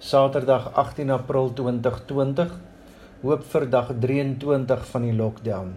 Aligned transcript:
Saterdag 0.00 0.72
18 0.72 1.10
April 1.10 1.50
2020. 1.52 2.48
Hoop 3.20 3.42
vir 3.52 3.66
dag 3.68 3.90
23 4.00 4.86
van 4.88 5.04
die 5.04 5.12
lockdown. 5.12 5.74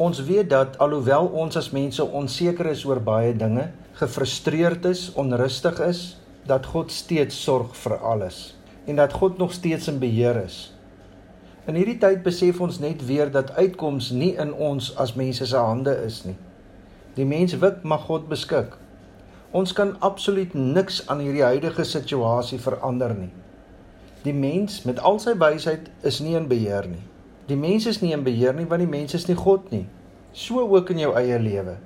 Ons 0.00 0.22
weet 0.24 0.48
dat 0.48 0.78
alhoewel 0.80 1.28
ons 1.42 1.58
as 1.60 1.68
mense 1.76 2.00
onseker 2.00 2.70
is 2.72 2.86
oor 2.88 3.02
baie 3.04 3.34
dinge, 3.36 3.66
gefrustreerd 4.00 4.88
is, 4.88 5.10
onrustig 5.20 5.82
is, 5.84 6.00
dat 6.48 6.70
God 6.72 6.88
steeds 6.96 7.36
sorg 7.44 7.76
vir 7.82 7.98
alles 8.00 8.40
en 8.88 8.96
dat 8.96 9.12
God 9.12 9.36
nog 9.36 9.52
steeds 9.52 9.92
in 9.92 10.00
beheer 10.00 10.40
is. 10.40 10.72
In 11.68 11.76
hierdie 11.76 12.00
tyd 12.00 12.24
besef 12.24 12.64
ons 12.64 12.80
net 12.80 13.04
weer 13.04 13.28
dat 13.28 13.52
uitkoms 13.60 14.14
nie 14.16 14.32
in 14.40 14.56
ons 14.56 14.94
as 14.96 15.12
mense 15.12 15.44
se 15.44 15.60
hande 15.60 15.92
is 16.08 16.22
nie. 16.24 16.38
Die 17.20 17.28
mens 17.28 17.52
wik 17.60 17.84
mag 17.84 18.08
God 18.08 18.32
beskik. 18.32 18.79
Ons 19.50 19.72
kan 19.74 19.96
absoluut 19.98 20.52
niks 20.54 21.00
aan 21.10 21.24
hierdie 21.24 21.42
huidige 21.42 21.82
situasie 21.82 22.60
verander 22.62 23.10
nie. 23.18 23.32
Die 24.22 24.34
mens 24.36 24.84
met 24.86 25.00
al 25.02 25.16
sy 25.18 25.32
wysheid 25.34 25.88
is 26.06 26.20
nie 26.22 26.36
in 26.38 26.46
beheer 26.46 26.86
nie. 26.86 27.02
Die 27.48 27.58
mens 27.58 27.88
is 27.90 27.98
nie 27.98 28.12
in 28.14 28.22
beheer 28.22 28.54
nie 28.54 28.68
want 28.70 28.84
die 28.84 28.90
mens 28.90 29.16
is 29.18 29.26
nie 29.26 29.34
God 29.34 29.72
nie. 29.74 29.88
So 30.30 30.62
ook 30.62 30.92
in 30.94 31.00
jou 31.02 31.10
eie 31.18 31.38
lewe. 31.42 31.80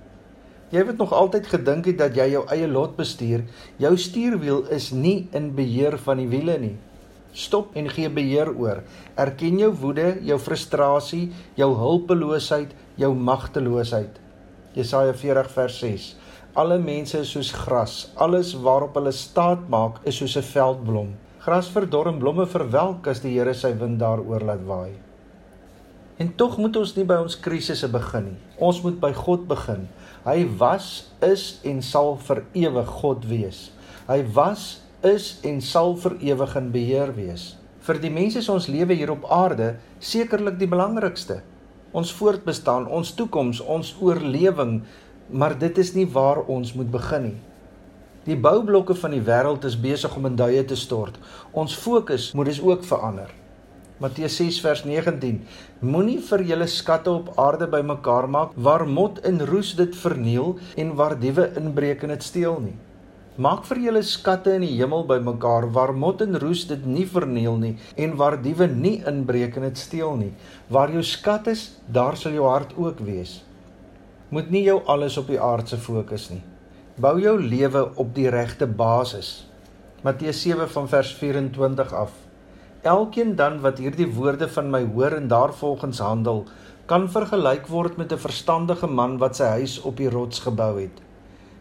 Jy 0.74 0.82
het 0.90 1.00
nog 1.00 1.14
altyd 1.16 1.48
gedink 1.48 1.88
het 1.88 1.96
dat 2.02 2.18
jy 2.18 2.26
jou 2.34 2.42
eie 2.52 2.68
lot 2.68 2.98
bestuur. 2.98 3.46
Jou 3.80 3.94
stuurwiel 3.96 4.66
is 4.74 4.90
nie 4.92 5.30
in 5.32 5.54
beheer 5.56 5.96
van 6.04 6.20
die 6.20 6.28
wiele 6.28 6.58
nie. 6.60 6.74
Stop 7.32 7.72
en 7.80 7.88
gee 7.88 8.10
beheer 8.12 8.52
oor. 8.52 8.82
Erken 9.16 9.56
jou 9.62 9.70
woede, 9.80 10.18
jou 10.20 10.36
frustrasie, 10.38 11.30
jou 11.56 11.70
hulpeloosheid, 11.80 12.76
jou 13.00 13.14
magteloosheid. 13.16 14.20
Jesaja 14.76 15.16
40 15.16 15.50
vers 15.54 15.80
6. 15.80 16.12
Alle 16.54 16.76
mense 16.78 17.18
is 17.18 17.32
soos 17.34 17.48
gras. 17.50 17.94
Alles 18.14 18.52
waarop 18.54 18.94
hulle 18.94 19.10
staat 19.10 19.64
maak 19.68 19.96
is 20.06 20.20
soos 20.20 20.36
'n 20.38 20.42
veldblom. 20.42 21.08
Gras 21.42 21.68
verdor 21.68 22.06
en 22.06 22.18
blomme 22.18 22.46
verwelk 22.46 23.08
as 23.10 23.20
die 23.20 23.32
Here 23.34 23.54
sy 23.54 23.72
wind 23.78 23.98
daaroor 23.98 24.40
laat 24.40 24.62
waai. 24.66 24.92
En 26.16 26.30
tog 26.36 26.56
moet 26.58 26.76
ons 26.76 26.94
nie 26.96 27.04
by 27.04 27.16
ons 27.24 27.40
krisisse 27.40 27.88
begin 27.88 28.24
nie. 28.24 28.36
Ons 28.58 28.82
moet 28.82 29.00
by 29.00 29.12
God 29.12 29.48
begin. 29.48 29.88
Hy 30.24 30.46
was, 30.58 31.10
is 31.20 31.58
en 31.64 31.82
sal 31.82 32.16
vir 32.16 32.44
ewig 32.54 32.86
God 32.86 33.26
wees. 33.26 33.72
Hy 34.06 34.22
was, 34.34 34.80
is 35.02 35.40
en 35.42 35.60
sal 35.60 35.96
vir 35.96 36.16
ewig 36.20 36.56
in 36.56 36.70
beheer 36.70 37.14
wees. 37.16 37.56
Vir 37.80 37.98
die 37.98 38.10
mense 38.10 38.38
is 38.38 38.48
ons 38.48 38.68
lewe 38.68 38.94
hier 38.94 39.10
op 39.10 39.26
aarde 39.26 39.74
sekerlik 39.98 40.58
die 40.58 40.70
belangrikste. 40.70 41.42
Ons 41.92 42.12
voortbestaan, 42.12 42.86
ons 42.86 43.12
toekoms, 43.14 43.60
ons 43.60 43.96
oorlewing, 44.00 44.84
maar 45.30 45.58
dit 45.58 45.78
is 45.78 45.94
nie 45.94 46.06
waar 46.06 46.42
ons 46.50 46.72
moet 46.72 46.90
begin 46.90 47.28
nie. 47.30 47.36
Die 48.24 48.36
boublokke 48.40 48.94
van 48.96 49.12
die 49.12 49.24
wêreld 49.24 49.64
is 49.68 49.76
besig 49.76 50.14
om 50.16 50.26
in 50.30 50.36
duie 50.36 50.62
te 50.64 50.76
stort. 50.80 51.18
Ons 51.52 51.74
fokus 51.76 52.30
moet 52.32 52.48
dus 52.48 52.60
ook 52.64 52.84
verander. 52.88 53.28
Matteus 54.00 54.36
6 54.40 54.56
vers 54.64 54.80
19 54.88 55.42
Moenie 55.84 56.18
vir 56.24 56.42
julle 56.48 56.66
skatte 56.66 57.12
op 57.12 57.28
aarde 57.38 57.68
bymekaar 57.70 58.26
maak 58.28 58.56
waar 58.56 58.86
mot 58.88 59.20
en 59.28 59.44
roes 59.46 59.74
dit 59.78 59.94
verniel 59.96 60.56
en 60.80 60.96
waar 60.98 61.14
diewe 61.20 61.46
inbreek 61.60 62.02
en 62.02 62.14
dit 62.16 62.26
steel 62.26 62.58
nie. 62.64 62.74
Maak 63.36 63.64
vir 63.68 63.84
julle 63.86 64.02
skatte 64.06 64.56
in 64.56 64.64
die 64.66 64.74
hemel 64.74 65.06
bymekaar 65.06 65.68
waar 65.76 65.92
mot 65.92 66.20
en 66.24 66.40
roes 66.40 66.64
dit 66.70 66.84
nie 66.86 67.06
verniel 67.06 67.60
nie 67.60 67.76
en 67.94 68.16
waar 68.18 68.40
diewe 68.42 68.66
nie 68.72 69.00
inbreek 69.06 69.60
en 69.60 69.68
dit 69.68 69.78
steel 69.78 70.16
nie. 70.16 70.32
Waar 70.68 70.90
jou 70.90 71.02
skat 71.04 71.52
is, 71.52 71.74
daar 71.86 72.16
sal 72.16 72.34
jou 72.40 72.48
hart 72.48 72.74
ook 72.78 73.04
wees 73.04 73.42
moet 74.28 74.50
nie 74.50 74.62
jou 74.62 74.80
alles 74.84 75.16
op 75.16 75.26
die 75.26 75.40
aardse 75.40 75.76
fokus 75.76 76.30
nie. 76.30 76.42
Bou 76.96 77.20
jou 77.20 77.38
lewe 77.40 77.88
op 77.96 78.14
die 78.14 78.28
regte 78.30 78.66
basis. 78.66 79.46
Matteus 80.02 80.42
7 80.42 80.68
van 80.70 80.88
vers 80.88 81.14
24 81.14 81.92
af. 81.92 82.12
Elkeen 82.82 83.36
dan 83.36 83.60
wat 83.60 83.78
hierdie 83.78 84.10
woorde 84.12 84.48
van 84.48 84.70
my 84.70 84.84
hoor 84.94 85.16
en 85.16 85.28
daarvolgens 85.28 85.98
handel, 85.98 86.44
kan 86.86 87.08
vergelyk 87.08 87.66
word 87.72 87.96
met 87.96 88.12
'n 88.12 88.18
verstandige 88.18 88.86
man 88.86 89.18
wat 89.18 89.36
sy 89.36 89.44
huis 89.44 89.80
op 89.80 89.96
die 89.96 90.10
rots 90.10 90.38
gebou 90.38 90.80
het. 90.80 91.00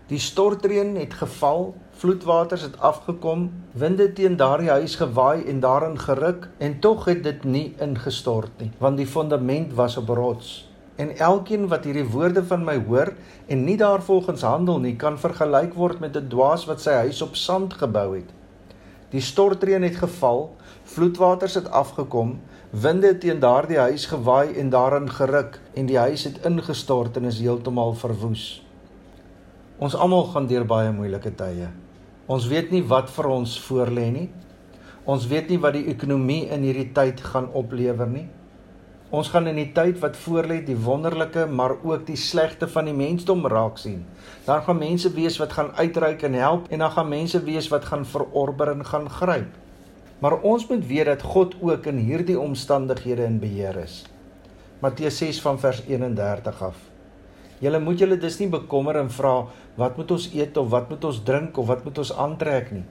Die 0.07 0.19
stortreën 0.19 0.95
het 0.95 1.13
geval, 1.13 1.75
vloedwaters 1.91 2.61
het 2.61 2.79
afgekom, 2.79 3.51
winde 3.71 4.13
teen 4.13 4.35
daardie 4.37 4.69
huis 4.69 4.95
gewaai 4.95 5.43
en 5.47 5.59
daarin 5.59 5.99
geruk 5.99 6.49
en 6.57 6.79
tog 6.79 7.05
het 7.05 7.23
dit 7.23 7.43
nie 7.43 7.75
ingestort 7.79 8.51
nie, 8.59 8.71
want 8.77 8.97
die 8.97 9.07
fondament 9.07 9.73
was 9.73 9.97
op 9.97 10.09
rots. 10.09 10.72
En 10.95 11.15
elkeen 11.17 11.67
wat 11.67 11.87
hierdie 11.87 12.05
woorde 12.05 12.43
van 12.45 12.63
my 12.63 12.77
hoor 12.85 13.13
en 13.47 13.63
nie 13.63 13.77
daarvolgens 13.77 14.41
handel 14.45 14.79
nie, 14.79 14.95
kan 14.95 15.17
vergelyk 15.19 15.73
word 15.73 15.99
met 15.99 16.17
'n 16.17 16.29
dwaas 16.29 16.65
wat 16.65 16.81
sy 16.81 16.91
huis 16.91 17.21
op 17.21 17.35
sand 17.35 17.73
gebou 17.73 18.15
het. 18.15 18.29
Die 19.09 19.21
stortreën 19.21 19.83
het 19.83 19.95
geval, 19.95 20.55
vloedwaters 20.83 21.53
het 21.53 21.69
afgekom, 21.69 22.39
winde 22.69 23.07
het 23.07 23.19
teen 23.21 23.39
daardie 23.39 23.77
huis 23.77 24.05
gewaai 24.05 24.53
en 24.57 24.69
daarin 24.69 25.09
geruk 25.09 25.59
en 25.73 25.85
die 25.85 25.97
huis 25.97 26.23
het 26.23 26.45
ingestort 26.45 27.17
en 27.17 27.25
is 27.29 27.39
heeltemal 27.39 27.93
verwoes. 27.93 28.65
Ons 29.77 29.95
almal 29.95 30.23
gaan 30.23 30.47
deur 30.47 30.65
baie 30.65 30.91
moeilike 30.91 31.35
tye. 31.35 31.69
Ons 32.25 32.47
weet 32.47 32.71
nie 32.71 32.83
wat 32.87 33.09
vir 33.09 33.27
ons 33.27 33.53
voorlê 33.67 34.07
nie. 34.11 34.29
Ons 35.05 35.27
weet 35.27 35.49
nie 35.49 35.59
wat 35.59 35.73
die 35.73 35.87
ekonomie 35.91 36.47
in 36.49 36.63
hierdie 36.63 36.91
tyd 36.95 37.21
gaan 37.21 37.49
oplewer 37.53 38.07
nie. 38.07 38.27
Ons 39.13 39.27
gaan 39.29 39.45
in 39.45 39.59
die 39.59 39.69
tyd 39.75 39.99
wat 40.01 40.15
voorlê 40.17 40.55
die 40.65 40.77
wonderlike 40.87 41.43
maar 41.45 41.75
ook 41.85 42.07
die 42.07 42.17
slegte 42.17 42.65
van 42.75 42.87
die 42.89 42.95
mensdom 42.97 43.43
raak 43.51 43.75
sien. 43.77 43.99
Daar 44.47 44.63
gaan 44.65 44.79
mense 44.81 45.11
wees 45.13 45.35
wat 45.37 45.53
gaan 45.53 45.69
uitreik 45.77 46.23
en 46.25 46.33
help 46.33 46.65
en 46.73 46.81
dan 46.81 46.91
gaan 46.95 47.11
mense 47.11 47.41
wees 47.45 47.67
wat 47.69 47.85
gaan 47.85 48.07
verorber 48.09 48.71
en 48.71 48.81
gaan 48.85 49.05
gryp. 49.09 49.51
Maar 50.17 50.39
ons 50.41 50.65
moet 50.69 50.87
weet 50.89 51.05
dat 51.11 51.21
God 51.21 51.53
ook 51.61 51.85
in 51.91 52.01
hierdie 52.01 52.39
omstandighede 52.39 53.27
in 53.29 53.37
beheer 53.39 53.77
is. 53.83 53.99
Matteus 54.81 55.21
6 55.21 55.43
van 55.45 55.61
vers 55.61 55.83
31 55.85 56.63
af. 56.71 56.81
Julle 57.61 57.79
moet 57.79 58.01
julle 58.01 58.17
dus 58.17 58.39
nie 58.41 58.49
bekommer 58.49 58.97
en 58.97 59.13
vra 59.13 59.35
wat 59.77 59.97
moet 59.97 60.17
ons 60.17 60.29
eet 60.33 60.57
of 60.57 60.73
wat 60.73 60.89
moet 60.89 61.05
ons 61.05 61.21
drink 61.23 61.61
of 61.61 61.69
wat 61.69 61.85
moet 61.85 62.01
ons 62.01 62.15
aantrek 62.17 62.73
nie. 62.73 62.83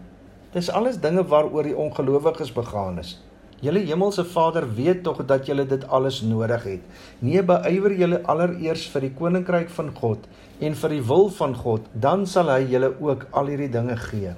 Dis 0.54 0.70
alles 0.70 1.02
dinge 1.02 1.26
waaroor 1.26 1.66
die 1.66 1.76
ongelowiges 1.76 2.54
begaan 2.54 3.02
is. 3.02 3.16
Julle 3.62 3.84
hemelse 3.86 4.24
Vader 4.26 4.64
weet 4.74 5.04
tog 5.06 5.20
dat 5.26 5.46
julle 5.46 5.62
dit 5.70 5.84
alles 5.86 6.16
nodig 6.26 6.64
het. 6.66 6.86
Nee, 7.22 7.42
beywer 7.46 7.92
julle 7.94 8.18
allereers 8.26 8.88
vir 8.90 9.04
die 9.06 9.12
koninkryk 9.14 9.70
van 9.70 9.92
God 9.94 10.24
en 10.58 10.74
vir 10.80 10.94
die 10.96 11.04
wil 11.06 11.28
van 11.36 11.54
God, 11.54 11.86
dan 11.94 12.26
sal 12.26 12.50
hy 12.50 12.64
julle 12.72 12.90
ook 12.98 13.28
al 13.30 13.52
hierdie 13.52 13.70
dinge 13.70 13.94
gee. 14.08 14.34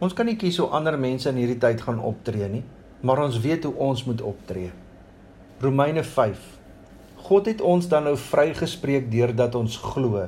Ons 0.00 0.16
kan 0.16 0.24
nie 0.28 0.38
kies 0.40 0.56
hoe 0.62 0.70
ander 0.72 0.96
mense 1.00 1.28
in 1.28 1.42
hierdie 1.42 1.60
tyd 1.60 1.84
gaan 1.84 2.00
optree 2.00 2.48
nie, 2.48 2.62
maar 3.04 3.20
ons 3.26 3.36
weet 3.44 3.68
hoe 3.68 3.74
ons 3.84 4.04
moet 4.08 4.24
optree. 4.24 4.72
Romeine 5.60 6.04
5. 6.04 6.40
God 7.28 7.52
het 7.52 7.60
ons 7.60 7.88
dan 7.88 8.08
nou 8.08 8.16
vrygespreek 8.20 9.10
deurdat 9.12 9.54
ons 9.60 9.76
glo. 9.80 10.24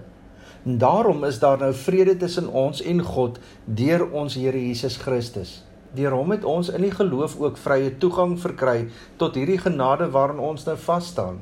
En 0.67 0.79
daarom 0.79 1.25
is 1.25 1.41
daar 1.41 1.61
nou 1.61 1.73
vrede 1.73 2.17
tussen 2.21 2.53
ons 2.53 2.85
en 2.85 3.01
God 3.01 3.41
deur 3.65 4.07
ons 4.13 4.37
Here 4.37 4.61
Jesus 4.61 4.97
Christus. 5.01 5.63
Deur 5.97 6.13
hom 6.13 6.33
het 6.35 6.45
ons 6.45 6.69
in 6.69 6.85
die 6.85 6.93
geloof 6.93 7.39
ook 7.41 7.57
vrye 7.61 7.93
toegang 8.03 8.35
verkry 8.41 8.89
tot 9.21 9.37
hierdie 9.39 9.61
genade 9.63 10.11
waarin 10.13 10.43
ons 10.43 10.67
nou 10.69 10.75
vas 10.85 11.07
staan. 11.13 11.39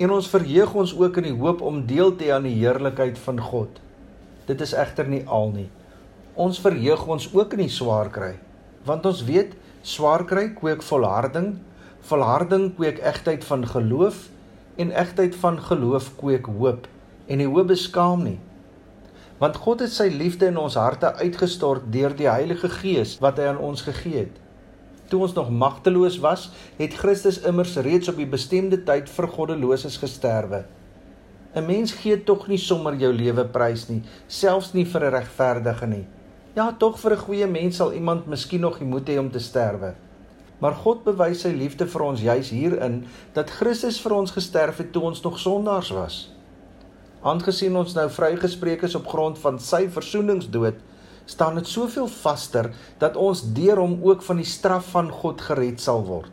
En 0.00 0.12
ons 0.12 0.28
verheug 0.32 0.74
ons 0.82 0.92
ook 0.98 1.20
in 1.20 1.28
die 1.30 1.36
hoop 1.36 1.62
om 1.64 1.84
deel 1.88 2.12
te 2.16 2.28
hê 2.28 2.34
aan 2.36 2.48
die 2.48 2.58
heerlikheid 2.58 3.20
van 3.24 3.40
God. 3.40 3.80
Dit 4.48 4.60
is 4.60 4.74
egter 4.76 5.08
nie 5.08 5.22
al 5.24 5.52
nie. 5.54 5.68
Ons 6.36 6.60
verheug 6.60 7.06
ons 7.08 7.28
ook 7.32 7.56
in 7.56 7.64
die 7.64 7.72
swaar 7.72 8.10
kry, 8.12 8.34
want 8.84 9.06
ons 9.08 9.24
weet 9.28 9.56
swaar 9.82 10.26
kry 10.28 10.50
kweek 10.56 10.84
volharding, 10.84 11.54
volharding 12.08 12.70
kweek 12.76 13.00
egtheid 13.04 13.44
van 13.48 13.64
geloof 13.68 14.28
en 14.80 14.92
egtheid 14.92 15.36
van 15.40 15.60
geloof 15.60 16.12
kweek 16.20 16.48
hoop 16.48 16.88
en 17.28 17.40
die 17.42 17.48
hoop 17.48 17.68
beskaam 17.72 18.24
nie 18.24 18.38
want 19.40 19.56
God 19.56 19.80
het 19.80 19.92
sy 19.92 20.10
liefde 20.12 20.50
in 20.50 20.58
ons 20.60 20.76
harte 20.76 21.14
uitgestort 21.16 21.86
deur 21.92 22.12
die 22.16 22.28
Heilige 22.28 22.68
Gees 22.68 23.16
wat 23.24 23.40
hy 23.40 23.48
aan 23.48 23.62
ons 23.64 23.82
gegee 23.86 24.26
het. 24.26 24.36
Toe 25.10 25.22
ons 25.24 25.32
nog 25.34 25.48
magteloos 25.50 26.20
was, 26.22 26.50
het 26.78 26.94
Christus 26.94 27.40
immers 27.48 27.72
reeds 27.82 28.12
op 28.12 28.20
die 28.20 28.28
bestemde 28.28 28.78
tyd 28.86 29.08
vir 29.10 29.28
goddeloses 29.32 29.96
gesterwe. 29.98 30.64
'n 31.56 31.66
Mens 31.66 31.92
gee 31.92 32.16
tog 32.24 32.46
nie 32.48 32.58
sommer 32.58 32.94
jou 32.94 33.12
lewe 33.12 33.44
prys 33.44 33.88
nie, 33.88 34.02
selfs 34.28 34.74
nie 34.74 34.84
vir 34.84 35.04
'n 35.06 35.14
regverdige 35.14 35.86
nie. 35.86 36.06
Ja, 36.54 36.72
tog 36.78 36.98
vir 37.00 37.12
'n 37.12 37.24
goeie 37.24 37.46
mens 37.46 37.76
sal 37.76 37.92
iemand 37.92 38.26
miskien 38.26 38.60
nog 38.60 38.78
die 38.78 38.86
moed 38.86 39.08
hê 39.08 39.18
om 39.18 39.30
te 39.30 39.38
sterwe. 39.38 39.94
Maar 40.58 40.74
God 40.74 41.04
bewys 41.04 41.40
sy 41.40 41.48
liefde 41.48 41.86
vir 41.86 42.02
ons 42.02 42.20
juis 42.20 42.50
hierin 42.50 43.04
dat 43.32 43.50
Christus 43.50 44.00
vir 44.00 44.12
ons 44.12 44.30
gesterf 44.30 44.76
het 44.78 44.92
toe 44.92 45.02
ons 45.02 45.22
nog 45.22 45.38
sondaars 45.38 45.90
was. 45.90 46.30
Aangesien 47.20 47.74
ons 47.76 47.92
nou 47.92 48.06
vrygespreek 48.08 48.86
is 48.88 48.94
op 48.96 49.08
grond 49.12 49.36
van 49.42 49.58
sy 49.60 49.82
versoeningsdood, 49.92 50.78
staan 51.28 51.58
dit 51.60 51.66
soveel 51.68 52.06
vaster 52.08 52.70
dat 53.02 53.16
ons 53.20 53.42
deur 53.54 53.76
hom 53.76 53.98
ook 54.02 54.22
van 54.24 54.40
die 54.40 54.48
straf 54.48 54.88
van 54.94 55.10
God 55.12 55.42
gered 55.44 55.82
sal 55.84 56.00
word. 56.06 56.32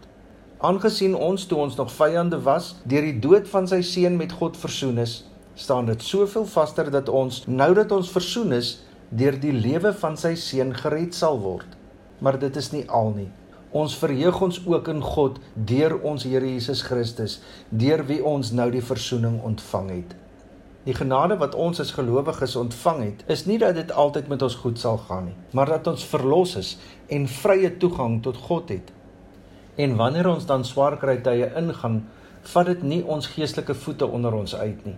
Aangesien 0.63 1.15
ons 1.15 1.43
toe 1.45 1.59
ons 1.59 1.75
nog 1.75 1.91
vyande 1.91 2.39
was, 2.45 2.77
deur 2.87 3.03
die 3.03 3.19
dood 3.19 3.49
van 3.51 3.67
sy 3.67 3.81
seun 3.83 4.15
met 4.17 4.31
God 4.39 4.55
versoen 4.57 5.03
is, 5.03 5.25
staan 5.59 5.91
dit 5.91 6.01
soveel 6.01 6.47
vaster 6.47 6.87
dat 6.93 7.11
ons 7.11 7.43
nou 7.51 7.73
dat 7.75 7.91
ons 7.91 8.13
versoen 8.15 8.55
is, 8.55 8.77
deur 9.09 9.35
die 9.35 9.53
lewe 9.53 9.91
van 9.93 10.15
sy 10.17 10.37
seun 10.39 10.71
gered 10.75 11.13
sal 11.13 11.39
word. 11.43 11.77
maar 12.19 12.39
dit 12.39 12.55
is 12.55 12.71
nie 12.71 12.85
al 12.89 13.11
nie. 13.13 13.27
Ons 13.71 13.97
verheug 13.99 14.39
ons 14.41 14.57
ook 14.65 14.87
in 14.89 15.01
God 15.05 15.37
deur 15.53 15.99
ons 16.01 16.23
Here 16.23 16.47
Jesus 16.47 16.81
Christus, 16.81 17.41
deur 17.69 18.01
wie 18.07 18.23
ons 18.25 18.51
nou 18.51 18.71
die 18.73 18.81
verzoening 18.81 19.37
ontvang 19.45 19.89
het. 19.91 20.15
Die 20.87 20.95
genade 20.95 21.35
wat 21.35 21.55
ons 21.59 21.81
as 21.83 21.89
gelowiges 21.91 22.53
ontvang 22.55 23.01
het, 23.03 23.23
is 23.33 23.41
nie 23.43 23.57
dat 23.59 23.75
dit 23.75 23.89
altyd 23.91 24.29
met 24.31 24.43
ons 24.45 24.53
goed 24.61 24.79
sal 24.79 24.95
gaan 25.09 25.25
nie, 25.27 25.33
maar 25.51 25.67
dat 25.67 25.87
ons 25.91 26.05
verlos 26.07 26.53
is 26.55 26.69
en 27.11 27.25
vrye 27.27 27.73
toegang 27.81 28.21
tot 28.23 28.39
God 28.45 28.71
het. 28.71 28.93
En 29.75 29.97
wanneer 29.99 30.29
ons 30.31 30.47
dan 30.47 30.63
swaar 30.63 30.95
kry 31.01 31.17
tye 31.25 31.49
ingaan, 31.59 32.05
vat 32.53 32.71
dit 32.71 32.87
nie 32.87 33.01
ons 33.03 33.27
geestelike 33.33 33.75
voete 33.75 34.07
onder 34.07 34.39
ons 34.39 34.55
uit 34.55 34.87
nie. 34.87 34.95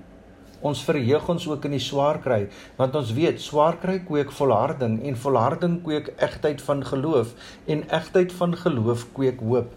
Ons 0.61 0.83
verheug 0.85 1.25
ons 1.33 1.49
ook 1.49 1.65
in 1.65 1.73
die 1.79 1.81
swaar 1.81 2.21
kry, 2.21 2.43
want 2.77 2.93
ons 2.99 3.15
weet 3.17 3.41
swaar 3.41 3.81
kry 3.81 3.97
kweek 4.05 4.29
volharding 4.35 4.99
en 5.09 5.17
volharding 5.17 5.81
kweek 5.87 6.13
egtheid 6.21 6.61
van 6.69 6.85
geloof 6.85 7.33
en 7.65 7.87
egtheid 7.89 8.35
van 8.37 8.53
geloof 8.61 9.09
kweek 9.17 9.41
hoop. 9.41 9.73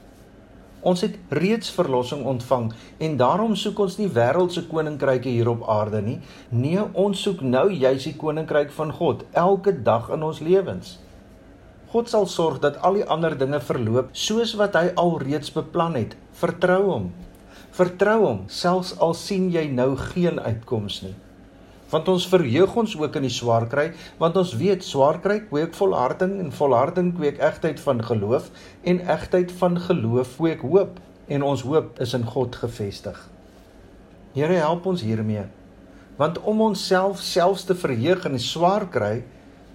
Ons 0.83 1.05
het 1.07 1.15
reeds 1.31 1.71
verlossing 1.71 2.25
ontvang 2.27 2.73
en 3.07 3.17
daarom 3.21 3.55
soek 3.59 3.79
ons 3.85 3.97
nie 4.01 4.09
wêreldse 4.11 4.65
koninkryke 4.67 5.31
hier 5.31 5.53
op 5.53 5.63
aarde 5.71 6.03
nie. 6.03 6.19
Nee, 6.51 6.83
ons 6.99 7.23
soek 7.23 7.41
nou 7.47 7.69
juis 7.71 8.09
die 8.09 8.17
koninkryk 8.19 8.75
van 8.75 8.93
God 8.99 9.25
elke 9.33 9.77
dag 9.83 10.11
in 10.15 10.27
ons 10.27 10.43
lewens. 10.43 10.99
God 11.95 12.09
sal 12.11 12.27
sorg 12.27 12.59
dat 12.61 12.81
al 12.83 12.99
die 12.99 13.07
ander 13.07 13.37
dinge 13.39 13.61
verloop 13.63 14.11
soos 14.17 14.57
wat 14.59 14.75
hy 14.81 14.89
alreeds 14.99 15.55
beplan 15.55 15.99
het. 16.01 16.17
Vertrou 16.43 16.83
hom. 16.91 17.11
Vertrou 17.73 18.21
hom 18.25 18.47
selfs 18.51 18.97
al 18.99 19.15
sien 19.15 19.53
jy 19.55 19.69
nou 19.71 19.93
geen 20.11 20.41
uitkoms 20.41 21.03
nie 21.07 21.15
want 21.93 22.09
ons 22.09 22.27
verheug 22.33 22.77
ons 22.83 22.95
ook 22.99 23.17
in 23.21 23.27
die 23.27 23.35
swaar 23.35 23.67
kry 23.71 23.91
want 24.21 24.37
ons 24.41 24.55
weet 24.61 24.85
swaar 24.87 25.21
kry 25.25 25.39
kweek 25.51 25.77
volharding 25.77 26.39
en 26.41 26.53
volharding 26.57 27.13
kweek 27.19 27.41
egtheid 27.51 27.81
van 27.85 28.01
geloof 28.09 28.49
en 28.83 29.03
egtheid 29.17 29.53
van 29.61 29.77
geloof 29.89 30.39
kweek 30.39 30.65
hoop 30.65 31.01
en 31.29 31.45
ons 31.47 31.63
hoop 31.69 32.01
is 32.03 32.15
in 32.19 32.25
God 32.29 32.57
gefestig. 32.59 33.19
Here 34.33 34.59
help 34.65 34.89
ons 34.89 35.05
hiermee 35.05 35.45
want 36.17 36.41
om 36.49 36.61
onsself 36.61 37.21
selfs 37.25 37.65
te 37.69 37.77
verheug 37.77 38.27
in 38.29 38.37
die 38.37 38.45
swaar 38.45 38.89
kry 38.97 39.15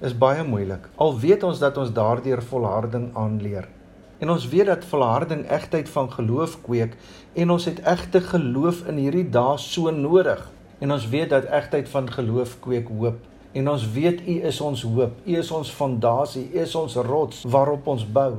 is 0.06 0.18
baie 0.18 0.44
moeilik 0.46 0.90
al 1.02 1.18
weet 1.22 1.46
ons 1.46 1.62
dat 1.62 1.78
ons 1.78 1.94
daardeur 1.94 2.42
volharding 2.52 3.10
aanleer. 3.18 3.69
En 4.18 4.34
ons 4.34 4.46
weet 4.50 4.66
dat 4.66 4.86
volharding 4.90 5.46
egtheid 5.54 5.90
van 5.94 6.10
geloof 6.12 6.58
kweek 6.66 6.98
en 7.38 7.54
ons 7.54 7.66
het 7.69 7.81
egte 7.86 8.22
geloof 8.22 8.86
in 8.90 8.98
hierdie 9.02 9.28
dae 9.30 9.58
so 9.62 9.92
nodig. 9.94 10.42
En 10.80 10.92
ons 10.92 11.08
weet 11.10 11.30
dat 11.30 11.50
egtheid 11.50 11.90
van 11.90 12.12
geloof 12.12 12.60
kweek 12.60 12.88
hoop. 12.88 13.18
En 13.52 13.70
ons 13.70 13.92
weet 13.92 14.22
U 14.22 14.36
is 14.46 14.62
ons 14.62 14.84
hoop. 14.84 15.16
U 15.26 15.38
is 15.38 15.52
ons 15.52 15.72
fondasie, 15.72 16.50
U 16.54 16.60
is 16.62 16.76
ons 16.76 16.96
rots 17.08 17.44
waarop 17.50 17.88
ons 17.88 18.04
bou. 18.06 18.38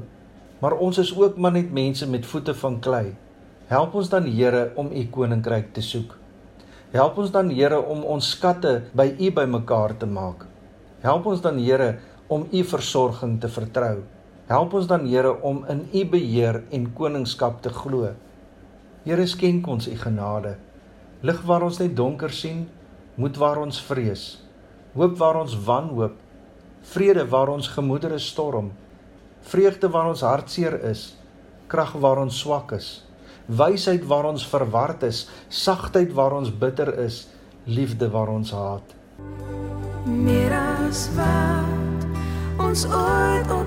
Maar 0.58 0.76
ons 0.82 0.98
is 0.98 1.10
ook 1.16 1.36
maar 1.36 1.54
net 1.54 1.72
mense 1.72 2.06
met 2.10 2.26
voete 2.26 2.54
van 2.54 2.78
klei. 2.82 3.14
Help 3.68 3.94
ons 3.94 4.08
dan 4.08 4.26
Here 4.26 4.70
om 4.80 4.92
U 4.92 5.02
koninkryk 5.12 5.72
te 5.74 5.82
soek. 5.82 6.14
Help 6.92 7.18
ons 7.18 7.32
dan 7.34 7.50
Here 7.50 7.80
om 7.80 8.04
ons 8.04 8.30
skatte 8.30 8.78
by 8.96 9.10
U 9.18 9.32
bymekaar 9.34 9.96
te 9.98 10.06
maak. 10.06 10.46
Help 11.02 11.26
ons 11.26 11.42
dan 11.44 11.58
Here 11.60 11.98
om 12.28 12.46
U 12.52 12.62
versorging 12.64 13.36
te 13.42 13.50
vertrou. 13.52 14.04
Help 14.48 14.78
ons 14.78 14.88
dan 14.88 15.04
Here 15.06 15.34
om 15.44 15.64
in 15.68 15.84
U 15.92 16.06
beheer 16.14 16.62
en 16.72 16.88
koningskap 16.94 17.60
te 17.62 17.74
glo. 17.74 18.14
Here 19.04 19.26
skenk 19.26 19.68
ons 19.68 19.90
U 19.90 19.98
genade. 20.00 20.56
Lig 21.20 21.40
waar 21.42 21.64
ons 21.66 21.78
net 21.82 21.96
donker 21.98 22.30
sien, 22.30 22.68
moed 23.18 23.36
waar 23.42 23.58
ons 23.58 23.80
vrees. 23.82 24.38
Hoop 24.94 25.16
waar 25.18 25.40
ons 25.40 25.56
wanhoop. 25.66 26.14
Vrede 26.92 27.24
waar 27.26 27.50
ons 27.50 27.68
gemoedere 27.74 28.20
storm. 28.22 28.70
Vreugde 29.50 29.90
waar 29.90 30.12
ons 30.12 30.22
hartseer 30.22 30.78
is. 30.86 31.16
Krag 31.66 31.96
waar 31.98 32.22
ons 32.22 32.38
swak 32.38 32.72
is. 32.78 33.02
Wysheid 33.48 34.04
waar 34.06 34.28
ons 34.28 34.46
verward 34.46 35.02
is, 35.08 35.24
sagtheid 35.48 36.12
waar 36.12 36.36
ons 36.36 36.52
bitter 36.52 36.92
is, 37.00 37.22
liefde 37.64 38.10
waar 38.12 38.28
ons 38.28 38.52
haat. 38.52 38.94
Meer 40.04 40.52
as 40.54 41.08
wat 41.16 42.60
ons 42.60 42.84
ooit 42.86 43.57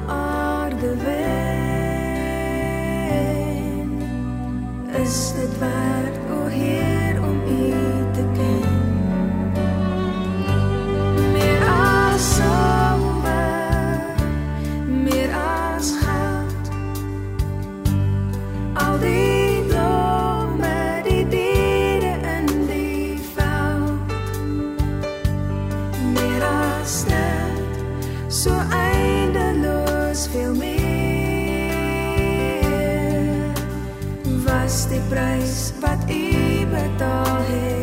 prys, 34.72 34.88
die 34.88 35.02
prys 35.10 35.74
wat 35.82 36.00
U 36.08 36.66
betaal 36.72 37.44
het. 37.52 37.81